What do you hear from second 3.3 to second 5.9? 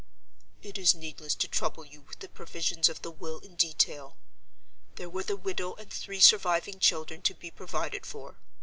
in detail. There were the widow